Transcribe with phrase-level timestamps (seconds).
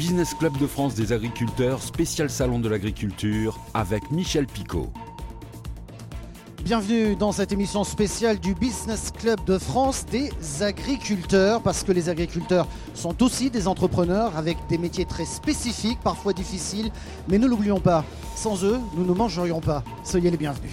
[0.00, 4.90] Business Club de France des agriculteurs, spécial salon de l'agriculture avec Michel Picot.
[6.64, 10.30] Bienvenue dans cette émission spéciale du Business Club de France des
[10.62, 16.32] agriculteurs, parce que les agriculteurs sont aussi des entrepreneurs avec des métiers très spécifiques, parfois
[16.32, 16.90] difficiles,
[17.28, 18.02] mais ne l'oublions pas,
[18.36, 19.84] sans eux, nous ne mangerions pas.
[20.02, 20.70] Soyez les bienvenus.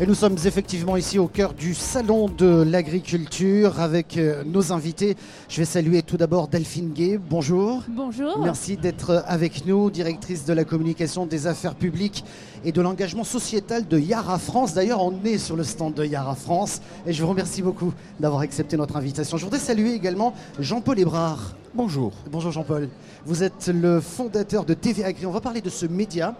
[0.00, 5.16] Et nous sommes effectivement ici au cœur du salon de l'agriculture avec euh, nos invités.
[5.48, 7.16] Je vais saluer tout d'abord Delphine Gay.
[7.30, 7.84] Bonjour.
[7.86, 8.40] Bonjour.
[8.40, 12.24] Merci d'être avec nous, directrice de la communication des affaires publiques
[12.64, 14.74] et de l'engagement sociétal de Yara France.
[14.74, 18.40] D'ailleurs, on est sur le stand de Yara France et je vous remercie beaucoup d'avoir
[18.40, 19.36] accepté notre invitation.
[19.36, 21.54] Je voudrais saluer également Jean-Paul Hébrard.
[21.76, 22.12] Bonjour.
[22.30, 22.88] Bonjour Jean-Paul.
[23.26, 25.26] Vous êtes le fondateur de TV Agri.
[25.26, 26.36] On va parler de ce média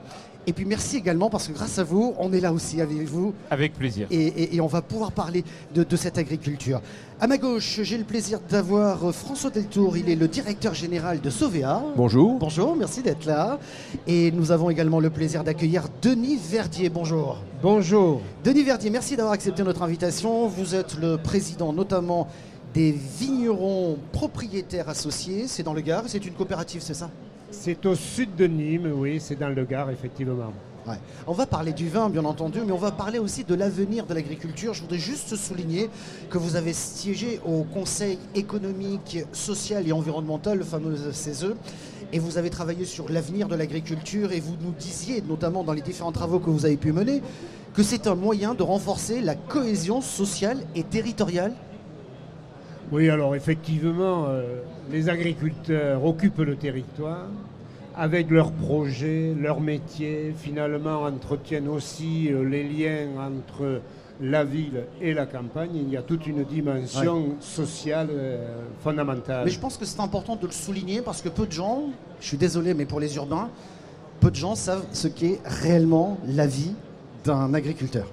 [0.46, 3.34] et puis merci également parce que grâce à vous, on est là aussi avec vous.
[3.50, 4.06] Avec plaisir.
[4.12, 5.42] Et, on va pouvoir parler
[5.74, 6.80] de, cette agriculture.
[7.20, 9.96] À ma gauche, j'ai le plaisir d'avoir François Deltour.
[9.96, 11.82] Il est le directeur général de Sovea.
[11.96, 12.38] Bonjour.
[12.38, 13.58] Bonjour, merci d'être là.
[14.06, 16.90] Et nous avons également le plaisir d'accueillir Denis Verdier.
[16.90, 17.38] Bonjour.
[17.60, 18.20] Bonjour.
[18.44, 20.46] Denis Verdier, merci d'avoir accepté notre invitation.
[20.46, 22.28] Vous êtes le président notamment
[22.74, 25.46] des vignerons propriétaires associés.
[25.46, 27.08] C'est dans le Gard, c'est une coopérative, c'est ça?
[27.52, 30.52] C'est au sud de Nîmes, oui, c'est dans le Gard, effectivement.
[31.26, 34.12] On va parler du vin, bien entendu, mais on va parler aussi de l'avenir de
[34.12, 34.74] l'agriculture.
[34.74, 35.88] Je voudrais juste souligner
[36.28, 41.54] que vous avez siégé au Conseil économique, social et environnemental, le fameux CESE,
[42.12, 45.80] et vous avez travaillé sur l'avenir de l'agriculture, et vous nous disiez, notamment dans les
[45.80, 47.22] différents travaux que vous avez pu mener,
[47.72, 51.54] que c'est un moyen de renforcer la cohésion sociale et territoriale
[52.92, 57.26] oui, alors effectivement, euh, les agriculteurs occupent le territoire
[57.96, 63.80] avec leurs projets, leurs métiers, finalement entretiennent aussi euh, les liens entre
[64.20, 65.70] la ville et la campagne.
[65.74, 69.44] Il y a toute une dimension sociale euh, fondamentale.
[69.44, 71.84] Mais je pense que c'est important de le souligner parce que peu de gens,
[72.20, 73.48] je suis désolé, mais pour les urbains,
[74.20, 76.74] peu de gens savent ce qu'est réellement la vie
[77.24, 78.06] d'un agriculteur.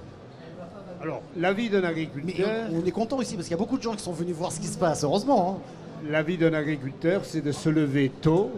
[1.02, 2.70] Alors, la vie d'un agriculteur.
[2.72, 4.52] on est content ici parce qu'il y a beaucoup de gens qui sont venus voir
[4.52, 5.58] ce qui se passe, heureusement.
[5.58, 6.10] Hein.
[6.12, 8.52] La vie d'un agriculteur, c'est de se lever tôt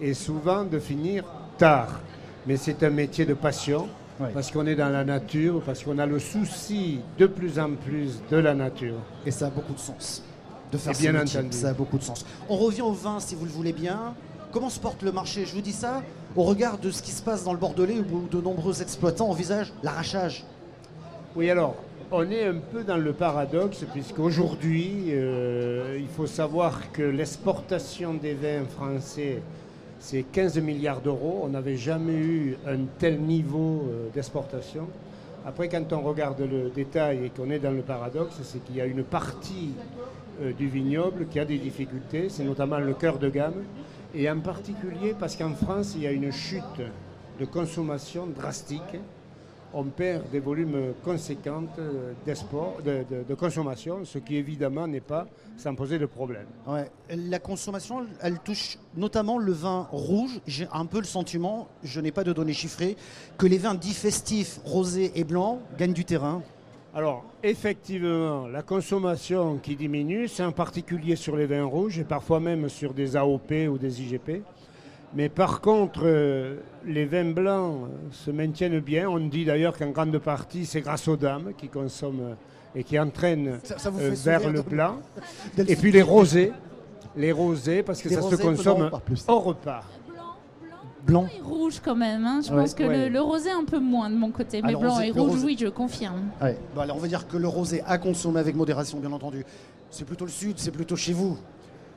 [0.00, 1.24] et souvent de finir
[1.58, 2.00] tard.
[2.46, 3.88] Mais c'est un métier de passion
[4.32, 8.20] parce qu'on est dans la nature, parce qu'on a le souci de plus en plus
[8.30, 8.98] de la nature.
[9.26, 10.22] Et ça a beaucoup de sens.
[10.70, 11.48] De faire bien entendu.
[11.50, 12.24] Ça a beaucoup de sens.
[12.48, 14.14] On revient au vin, si vous le voulez bien.
[14.52, 15.46] Comment se porte le marché?
[15.46, 16.02] Je vous dis ça
[16.36, 19.72] au regard de ce qui se passe dans le Bordelais où de nombreux exploitants envisagent
[19.82, 20.44] l'arrachage
[21.34, 21.76] oui, alors,
[22.10, 28.34] on est un peu dans le paradoxe, puisqu'aujourd'hui, euh, il faut savoir que l'exportation des
[28.34, 29.40] vins français,
[29.98, 31.40] c'est 15 milliards d'euros.
[31.44, 34.88] On n'avait jamais eu un tel niveau euh, d'exportation.
[35.46, 38.82] Après, quand on regarde le détail et qu'on est dans le paradoxe, c'est qu'il y
[38.82, 39.70] a une partie
[40.42, 43.64] euh, du vignoble qui a des difficultés, c'est notamment le cœur de gamme,
[44.14, 46.82] et en particulier parce qu'en France, il y a une chute
[47.40, 48.98] de consommation drastique
[49.74, 51.64] on perd des volumes conséquents
[52.26, 56.46] de, consommation, ce qui évidemment n'est pas sans poser de problème.
[57.08, 60.40] La consommation, elle touche notamment le vin rouge.
[60.46, 62.96] J'ai un peu le sentiment, je n'ai pas de données chiffrées,
[63.38, 66.42] que les vins dits festifs, rosés et blancs gagnent du terrain.
[66.94, 72.38] Alors, effectivement, la consommation qui diminue, c'est en particulier sur les vins rouges et parfois
[72.38, 74.42] même sur des AOP ou des IGP.
[75.14, 76.56] Mais par contre, euh,
[76.86, 79.08] les vins blancs se maintiennent bien.
[79.08, 82.34] On dit d'ailleurs qu'en grande partie, c'est grâce aux dames qui consomment euh,
[82.74, 84.96] et qui entraînent euh, vers le blanc.
[85.58, 86.52] et puis les rosés.
[87.14, 88.90] Les rosés, parce que ça se consomme
[89.28, 89.82] au repas.
[91.04, 92.24] Blanc, et rouge quand même.
[92.24, 92.40] Hein.
[92.42, 95.42] Je pense que le, rosé un peu moins de mon côté, mais blanc et rouge,
[95.44, 96.30] oui, je confirme.
[96.40, 99.44] alors on va dire que le rosé à consommer avec modération, bien entendu.
[99.90, 101.36] C'est plutôt le sud, c'est plutôt chez vous.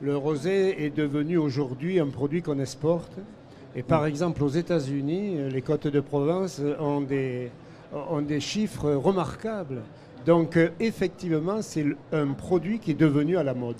[0.02, 3.12] Le rosé est devenu aujourd'hui un produit qu'on exporte.
[3.74, 7.50] Et par exemple, aux États-Unis, les côtes de Provence ont des,
[7.92, 9.82] ont des chiffres remarquables.
[10.26, 13.76] Donc euh, effectivement, c'est un produit qui est devenu à la mode.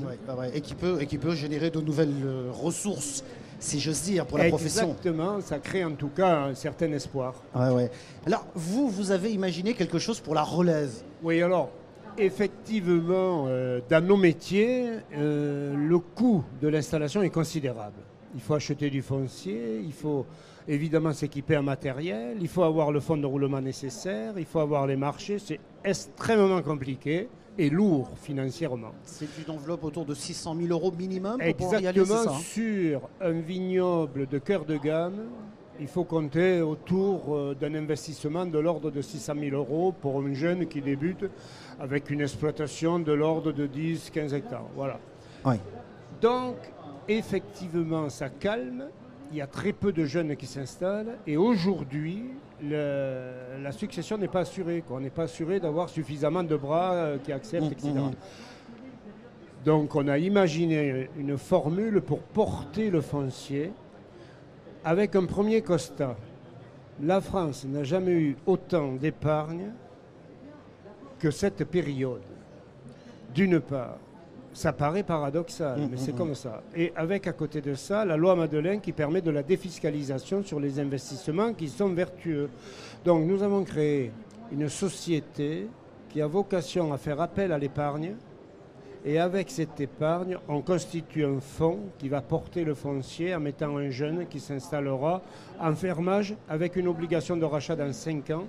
[0.54, 3.24] Et, qui peut, et qui peut générer de nouvelles euh, ressources,
[3.58, 4.84] si j'ose dire, pour la profession.
[4.84, 7.34] Exactement, ça crée en tout cas un certain espoir.
[7.54, 10.92] Alors vous, vous avez imaginé quelque chose pour la relève
[11.22, 11.70] Oui, alors
[12.18, 18.00] effectivement, euh, dans nos métiers, euh, le coût de l'installation est considérable.
[18.34, 20.26] Il faut acheter du foncier, il faut
[20.68, 24.86] évidemment s'équiper en matériel, il faut avoir le fonds de roulement nécessaire, il faut avoir
[24.86, 25.38] les marchés.
[25.38, 27.28] C'est extrêmement compliqué
[27.58, 28.92] et lourd financièrement.
[29.04, 32.24] C'est une enveloppe autour de 600 000 euros minimum pour Exactement, pouvoir y aller, ça,
[32.28, 32.38] hein?
[32.40, 35.28] sur un vignoble de cœur de gamme,
[35.80, 40.66] il faut compter autour d'un investissement de l'ordre de 600 000 euros pour un jeune
[40.66, 41.26] qui débute
[41.80, 44.66] avec une exploitation de l'ordre de 10-15 hectares.
[44.74, 44.98] Voilà.
[46.20, 46.56] Donc,
[47.08, 48.86] effectivement, ça calme.
[49.32, 51.18] Il y a très peu de jeunes qui s'installent.
[51.26, 52.24] Et aujourd'hui,
[52.62, 54.82] la succession n'est pas assurée.
[54.90, 57.88] On n'est pas assuré d'avoir suffisamment de bras euh, qui acceptent, etc.
[57.90, 58.14] Mmh, mmh, mmh.
[59.64, 63.72] Donc, on a imaginé une formule pour porter le foncier
[64.86, 66.16] avec un premier constat.
[67.02, 69.72] La France n'a jamais eu autant d'épargne
[71.18, 72.22] que cette période.
[73.34, 73.98] D'une part,
[74.52, 76.62] ça paraît paradoxal, mais c'est comme ça.
[76.74, 80.60] Et avec à côté de ça, la loi Madeleine qui permet de la défiscalisation sur
[80.60, 82.48] les investissements qui sont vertueux.
[83.04, 84.12] Donc nous avons créé
[84.52, 85.66] une société
[86.10, 88.14] qui a vocation à faire appel à l'épargne.
[89.08, 93.76] Et avec cette épargne, on constitue un fonds qui va porter le foncier en mettant
[93.76, 95.22] un jeune qui s'installera
[95.60, 98.46] en fermage avec une obligation de rachat dans 5 ans,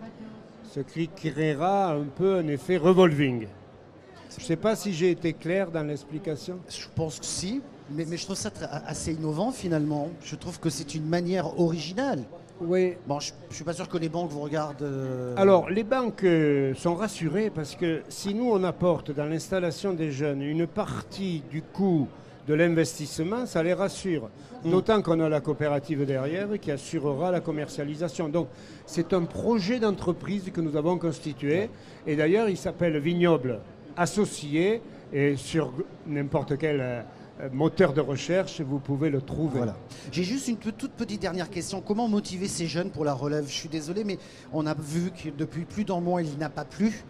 [0.63, 3.48] ce qui créera un peu un effet revolving.
[4.31, 6.57] Je ne sais pas si j'ai été clair dans l'explication.
[6.68, 7.62] Je pense que si,
[7.92, 8.50] mais, je trouve ça
[8.88, 10.10] assez innovant finalement.
[10.24, 12.24] Je trouve que c'est une manière originale.
[12.62, 12.95] Oui.
[13.06, 14.81] Bon, je ne suis pas sûr que les banques vous regardent.
[14.81, 19.94] Euh, Alors, les banques euh, sont rassurées parce que si nous, on apporte dans l'installation
[19.94, 22.07] des jeunes une partie du coût
[22.48, 24.30] de l'investissement, ça les rassure.
[24.63, 24.71] Hmm.
[24.71, 28.30] D'autant qu'on a la coopérative derrière qui assurera la commercialisation.
[28.30, 28.48] Donc,
[28.86, 31.69] c'est un projet d'entreprise que nous avons constitué.
[32.07, 33.60] Et d'ailleurs, il s'appelle Vignoble
[33.98, 34.81] associé
[35.12, 35.74] et sur
[36.06, 37.01] n'importe quel euh,
[37.51, 39.62] moteur de recherche, vous pouvez le trouver.
[40.12, 41.81] J'ai juste une toute petite dernière question.
[41.81, 43.45] Comment motiver ces jeunes pour la relève?
[43.48, 44.18] Je suis désolé, mais
[44.54, 47.04] on a vu que depuis plus d'un mois, il n'a pas plu.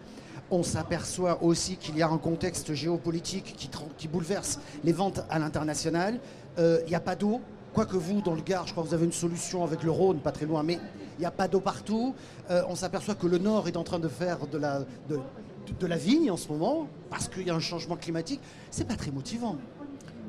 [0.50, 3.54] On s'aperçoit aussi qu'il y a un contexte géopolitique
[3.96, 6.20] qui, bouleverse les ventes à l'international.
[6.58, 7.40] Euh, il n'y a pas d'eau.
[7.74, 10.20] Quoique vous, dans le Gard, je crois que vous avez une solution avec le Rhône,
[10.20, 10.78] pas très loin, mais
[11.18, 12.14] il n'y a pas d'eau partout.
[12.50, 15.96] Euh, on s'aperçoit que le Nord est en train de faire de la, de la
[15.96, 18.40] vigne en ce moment, parce qu'il y a un changement climatique,
[18.70, 19.56] c'est pas très motivant.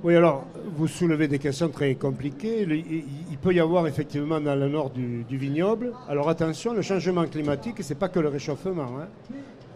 [0.02, 0.46] Oui, alors,
[0.78, 2.62] vous soulevez des questions très compliquées.
[2.62, 5.92] Il, peut y avoir effectivement dans le nord du, vignoble.
[6.08, 8.88] Alors attention, le changement climatique, c'est pas que le réchauffement.
[9.00, 9.08] Hein.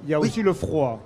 [0.04, 1.02] Il y a aussi le froid.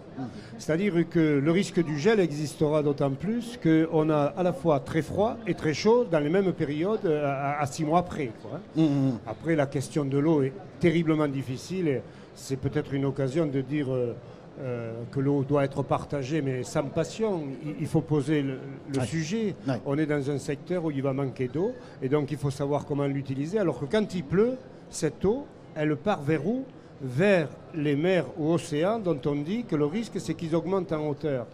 [0.58, 5.02] C'est-à-dire que le risque du gel existera d'autant plus qu'on a à la fois très
[5.02, 8.32] froid et très chaud dans les mêmes périodes euh, à, six mois après.
[8.52, 8.60] Hein.
[8.76, 9.20] Mmh, mmh.
[9.28, 12.02] Après, la question de l'eau est terriblement difficile et
[12.34, 13.94] c'est peut-être une occasion de dire.
[13.94, 14.14] Euh,
[14.60, 17.44] euh, que l'eau doit être partagée, mais sans passion.
[17.80, 18.58] Il, faut poser le,
[19.06, 19.56] sujet.
[19.86, 22.86] On est dans un secteur où il va manquer d'eau, et donc il faut savoir
[22.86, 23.60] comment l'utiliser.
[23.60, 24.56] Alors que quand il pleut,
[24.90, 25.46] cette eau,
[25.76, 26.66] elle part vers où?
[27.02, 31.08] Vers les mers ou océans, dont on dit que le risque, c'est qu'ils augmentent en
[31.08, 31.46] hauteur.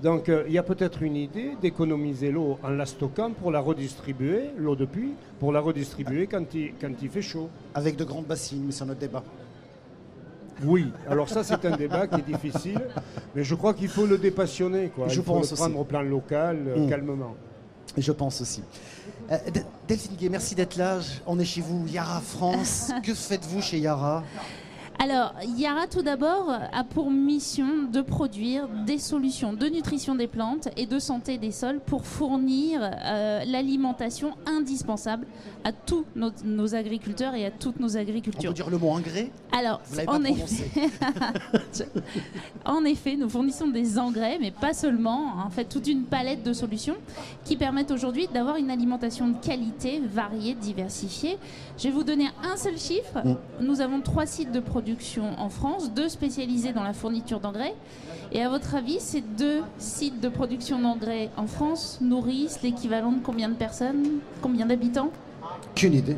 [0.00, 3.60] Donc euh, il y a peut-être une idée d'économiser l'eau en la stockant pour la
[3.60, 7.48] redistribuer, l'eau de pluie, pour la redistribuer quand il, quand il fait chaud.
[7.74, 9.24] Avec de grandes bassines, mais c'est notre débat.
[10.64, 12.80] Oui, alors ça c'est un débat qui est difficile,
[13.34, 14.88] mais je crois qu'il faut le dépassionner.
[14.88, 15.08] Quoi.
[15.08, 16.88] Je Il faut pense le prendre au plan local, euh, mmh.
[16.88, 17.34] calmement.
[17.96, 18.62] Je pense aussi.
[19.30, 19.36] Euh,
[19.86, 20.98] Delphine Gué, merci d'être là.
[21.26, 22.90] On est chez vous, Yara France.
[23.02, 24.24] que faites-vous chez Yara?
[25.02, 30.68] Alors, Yara, tout d'abord, a pour mission de produire des solutions de nutrition des plantes
[30.76, 35.26] et de santé des sols pour fournir euh, l'alimentation indispensable
[35.64, 38.50] à tous nos, agriculteurs et à toutes nos agricultures.
[38.50, 40.88] On peut dire le mot engrais Alors, en effet,
[42.64, 45.32] en effet, nous fournissons des engrais, mais pas seulement.
[45.44, 46.96] En fait, toute une palette de solutions
[47.44, 51.38] qui permettent aujourd'hui d'avoir une alimentation de qualité, variée, diversifiée.
[51.76, 53.18] Je vais vous donner un seul chiffre.
[53.24, 53.36] Mm.
[53.62, 54.91] Nous avons trois sites de production
[55.38, 57.74] en France, deux spécialisés dans la fourniture d'engrais.
[58.32, 63.20] Et à votre avis, ces deux sites de production d'engrais en France nourrissent l'équivalent de
[63.22, 65.10] combien de personnes Combien d'habitants?
[65.74, 66.16] Qu'une idée.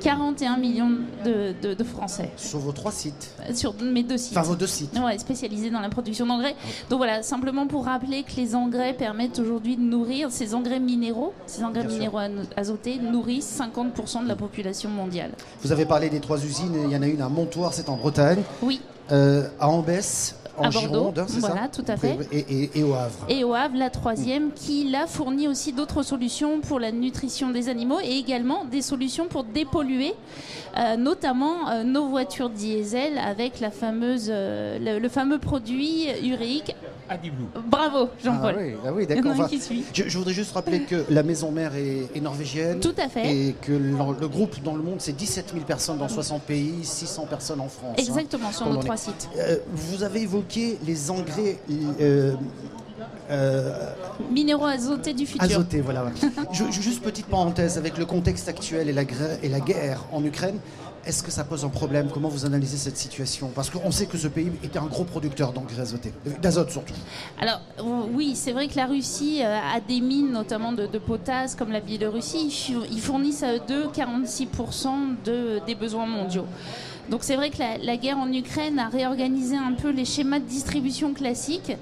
[0.00, 0.90] 41 millions
[1.24, 2.30] de, Français.
[2.36, 4.36] Sur vos trois sites Sur mes deux sites.
[4.36, 4.98] Enfin, vos deux sites.
[4.98, 6.54] Ouais, spécialisés dans la production d'engrais.
[6.88, 11.32] Donc voilà, simplement pour rappeler que les engrais permettent aujourd'hui de nourrir, ces engrais minéraux,
[11.46, 12.18] ces engrais minéraux
[12.56, 15.32] azotés, nourrissent 50% de la population mondiale.
[15.62, 17.96] Vous avez parlé des trois usines, il y en a une à Montoire, c'est en
[17.96, 18.42] Bretagne.
[18.62, 18.80] Oui.
[19.12, 22.18] Euh, à Ambès, à Bordeaux, voilà, tout à fait.
[22.32, 23.26] Et, au Havre.
[23.28, 27.68] Et au Havre, la troisième, qui là fournit aussi d'autres solutions pour la nutrition des
[27.68, 30.14] animaux et également des solutions pour dépolluer,
[30.76, 36.74] euh, notamment euh, nos voitures diesel avec la fameuse, euh, le, fameux produit urique
[37.66, 38.54] Bravo, Jean-Paul.
[38.56, 39.32] Ah oui, ah oui d'accord.
[39.92, 42.78] je, voudrais juste rappeler que la maison mère est, norvégienne.
[42.78, 43.34] Tout à fait.
[43.34, 47.26] Et que le, groupe dans le monde, c'est 17 000 personnes dans 60 pays, 600
[47.28, 47.96] personnes en France.
[47.98, 49.28] Hein, Exactement, sur nos trois sites.
[49.72, 51.58] vous avez évoqué les engrais.
[53.30, 53.92] Euh,
[54.30, 55.42] Minéraux azotés du futur.
[55.42, 56.04] Azotés, voilà.
[56.04, 56.10] ouais.
[56.52, 60.04] Je- je- juste petite parenthèse, avec le contexte actuel et la, gra- et la guerre
[60.12, 60.56] en Ukraine,
[61.06, 62.08] est-ce que ça pose un problème?
[62.12, 63.50] Comment vous analysez cette situation?
[63.54, 66.92] Parce qu'on sait que ce pays était un gros producteur d'engrais azotés, euh, d'azote surtout.
[67.40, 70.98] Alors euh, oui, c'est vrai que la Russie euh, a des mines, notamment de, de
[70.98, 72.52] potasse, comme la Biélorussie.
[72.90, 74.88] Ils fournissent à eux deux 46%
[75.24, 76.46] de, des besoins mondiaux.
[77.10, 80.38] Donc c'est vrai que la, la guerre en Ukraine a réorganisé un peu les schémas
[80.38, 81.72] de distribution classiques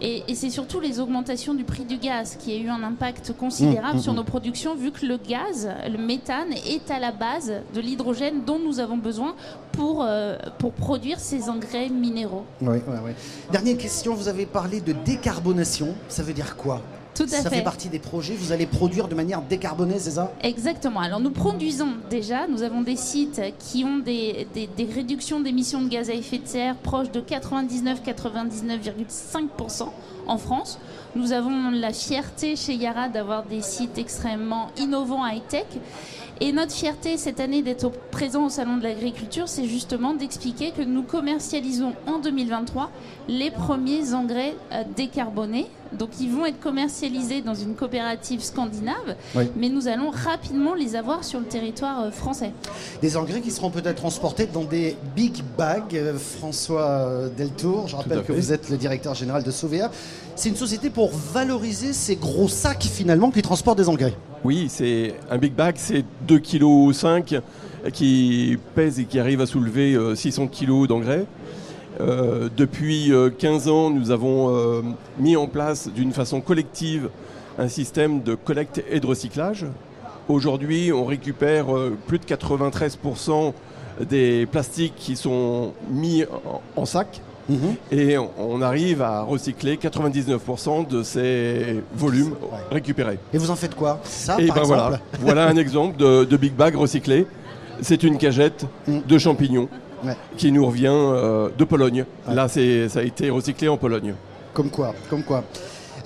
[0.00, 3.32] et, et c'est surtout les augmentations du prix du gaz qui a eu un impact
[3.36, 7.12] considérable Mmh, sur mmh, nos productions vu que le gaz, le méthane est à la
[7.12, 9.34] base de l'hydrogène dont nous avons besoin
[9.72, 12.44] pour, euh, pour produire ces engrais minéraux.
[12.60, 13.12] Oui, oui, oui.
[13.52, 15.94] Dernière question, vous avez parlé de décarbonation.
[16.08, 16.82] Ça veut dire quoi?
[17.18, 17.56] Tout à Ça fait.
[17.56, 18.34] fait partie des projets.
[18.34, 20.32] Vous allez produire de manière décarbonée, c'est ça?
[20.42, 21.00] Exactement.
[21.00, 25.82] Alors nous produisons déjà, nous avons des sites qui ont des, des- des réductions d'émissions
[25.82, 29.88] de gaz à effet de serre proches de 99-99,5%
[30.26, 30.78] en France.
[31.16, 35.64] Nous avons la fierté chez Yara d'avoir des sites extrêmement innovants high-tech.
[36.40, 40.82] Et notre fierté cette année d'être présent au Salon de l'Agriculture, c'est justement d'expliquer que
[40.82, 42.90] nous commercialisons en 2023
[43.28, 45.66] les premiers engrais euh, décarbonés.
[45.98, 49.44] Donc ils vont être commercialisés dans une coopérative scandinave, Oui.
[49.56, 52.52] mais nous allons rapidement les avoir sur le territoire euh, français.
[53.02, 55.94] Des engrais qui seront peut-être transportés dans des big bags.
[55.96, 59.90] Euh, François Deltour, je rappelle que vous êtes le directeur général de Sauvea.
[60.36, 64.14] C'est une société pour valoriser ces gros sacs finalement qui transportent des engrais.
[64.44, 67.42] Oui, c'est un big bag, c'est 2,5 kg
[67.92, 71.26] qui pèse et qui arrive à soulever euh, 600 kg d'engrais.
[72.00, 74.82] Euh, depuis euh, 15 ans, nous avons euh,
[75.18, 77.10] mis en place d'une façon collective
[77.58, 79.66] un système de collecte et de recyclage.
[80.28, 83.52] Aujourd'hui, on récupère euh, plus de 93%
[84.08, 86.24] des plastiques qui sont mis
[86.76, 87.20] en sac
[87.90, 92.34] et on, arrive à recycler 99% de ces volumes
[92.70, 93.18] récupérés.
[93.32, 94.00] Et vous en faites quoi?
[94.04, 97.26] Ça, Et par ben exemple voilà, voilà un exemple de, de big bag recyclé.
[97.80, 98.98] C'est une cagette Mm.
[99.06, 99.68] de champignons
[100.04, 100.16] Ouais.
[100.36, 102.04] qui nous revient euh, de Pologne.
[102.28, 102.34] Ouais.
[102.34, 104.14] Là, c'est, ça a été recyclé en Pologne.
[104.54, 105.42] Comme quoi, comme quoi.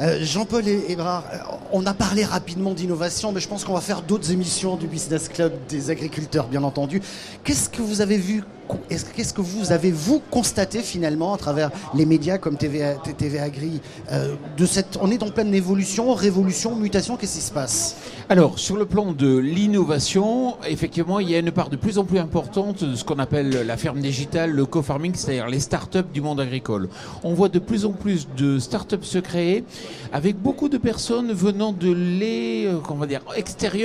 [0.01, 1.37] Euh, Jean-Paul et Ébrard, euh,
[1.73, 5.29] on a parlé rapidement d'innovation, mais je pense qu'on va faire d'autres émissions du Business
[5.29, 7.03] Club des agriculteurs, bien entendu.
[7.45, 8.43] Qu'est-ce que vous avez vu
[8.88, 13.81] Qu'est-ce que vous avez vous constaté finalement à travers les médias comme TV, TV Agri
[14.11, 17.16] euh, de cette, On est en pleine évolution, révolution, mutation.
[17.16, 17.97] Qu'est-ce qui se passe?
[18.28, 22.04] Alors, sur le plan de l'innovation, effectivement, il y a une part de plus en
[22.04, 26.21] plus importante de ce qu'on appelle la ferme digitale, le co-farming, c'est-à-dire les start-up du
[26.21, 26.88] monde agricole.
[27.25, 29.64] On voit de plus en plus de start-up se créer
[30.12, 32.81] avec beaucoup de personnes venant de les, euh,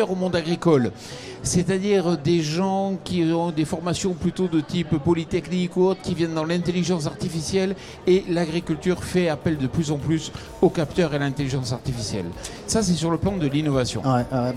[0.09, 0.91] au monde agricole.
[1.43, 6.33] C'est-à-dire des gens qui ont des formations plutôt de type polytechnique ou autre, qui viennent
[6.33, 10.31] dans l'intelligence artificielle et l'agriculture fait appel de plus en plus
[10.61, 12.25] aux capteurs et à l'intelligence artificielle.
[12.67, 14.01] Ça, c'est sur le plan de l'innovation.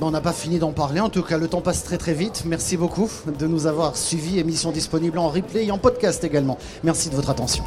[0.00, 1.00] On n'a pas fini d'en parler.
[1.00, 2.44] En tout cas, le temps passe très très vite.
[2.46, 4.38] Merci beaucoup de nous avoir suivis.
[4.38, 6.58] Émission disponible en replay et en podcast également.
[6.82, 7.64] Merci de votre attention.